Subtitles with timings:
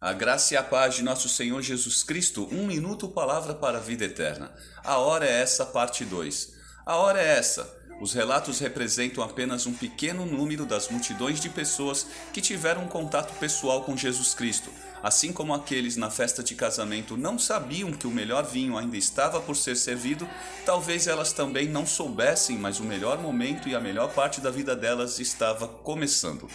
[0.00, 3.80] A graça e a paz de nosso Senhor Jesus Cristo, um minuto palavra para a
[3.80, 4.52] vida eterna.
[4.84, 6.52] A hora é essa, parte 2.
[6.84, 7.82] A hora é essa.
[8.00, 13.32] Os relatos representam apenas um pequeno número das multidões de pessoas que tiveram um contato
[13.38, 14.70] pessoal com Jesus Cristo.
[15.02, 19.40] Assim como aqueles na festa de casamento não sabiam que o melhor vinho ainda estava
[19.40, 20.28] por ser servido,
[20.66, 24.74] talvez elas também não soubessem, mas o melhor momento e a melhor parte da vida
[24.74, 26.48] delas estava começando.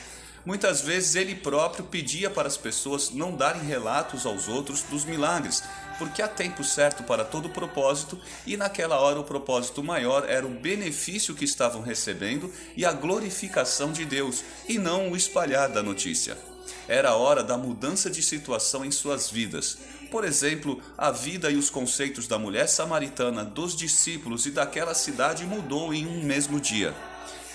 [0.49, 5.61] Muitas vezes ele próprio pedia para as pessoas não darem relatos aos outros dos milagres,
[5.99, 10.49] porque há tempo certo para todo propósito, e naquela hora o propósito maior era o
[10.49, 16.35] benefício que estavam recebendo e a glorificação de Deus, e não o espalhar da notícia.
[16.87, 19.77] Era a hora da mudança de situação em suas vidas.
[20.09, 25.45] Por exemplo, a vida e os conceitos da mulher samaritana, dos discípulos e daquela cidade
[25.45, 26.95] mudou em um mesmo dia.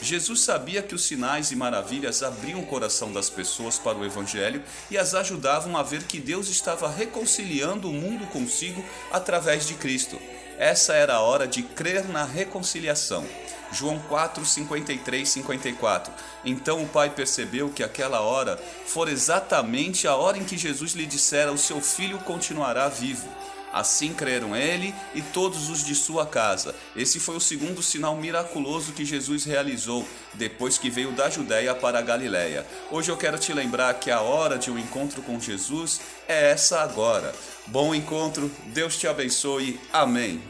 [0.05, 4.63] Jesus sabia que os sinais e maravilhas abriam o coração das pessoas para o Evangelho
[4.91, 10.21] e as ajudavam a ver que Deus estava reconciliando o mundo consigo através de Cristo.
[10.59, 13.27] Essa era a hora de crer na reconciliação.
[13.73, 16.13] João 4, 53, 54.
[16.45, 21.07] Então o pai percebeu que aquela hora fora exatamente a hora em que Jesus lhe
[21.07, 23.27] dissera: O seu filho continuará vivo.
[23.75, 26.75] Assim creram ele e todos os de sua casa.
[26.95, 31.99] Esse foi o segundo sinal miraculoso que Jesus realizou depois que veio da Judéia para
[31.99, 32.65] a Galiléia.
[32.89, 36.83] Hoje eu quero te lembrar que a hora de um encontro com Jesus é essa
[36.83, 37.35] agora.
[37.67, 39.81] Bom encontro, Deus te abençoe.
[39.93, 40.41] Amém.